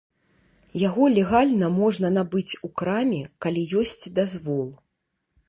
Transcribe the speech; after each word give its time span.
Яго 0.83 1.03
легальна 1.17 1.69
можна 1.81 2.07
набыць 2.17 2.57
у 2.69 2.71
краме, 2.81 3.21
калі 3.47 3.61
ёсць 3.85 3.95
дазвол. 4.23 4.67